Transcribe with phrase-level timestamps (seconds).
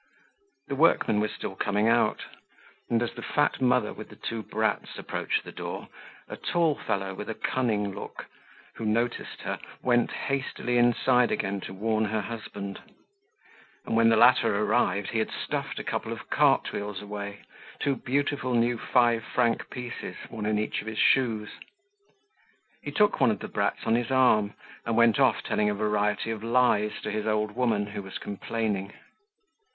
[0.67, 2.23] The workmen were still coming out;
[2.89, 5.89] and as the fat mother with the two brats approached the door,
[6.27, 8.25] a tall fellow, with a cunning look,
[8.77, 12.81] who noticed her, went hastily inside again to warn her husband;
[13.85, 17.43] and when the latter arrived he had stuffed a couple of cart wheels away,
[17.79, 21.49] two beautiful new five franc pieces, one in each of his shoes.
[22.81, 26.31] He took one of the brats on his arm, and went off telling a variety
[26.31, 28.93] of lies to his old woman who was complaining.